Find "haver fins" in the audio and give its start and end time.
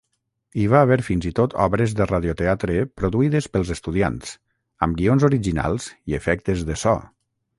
0.85-1.27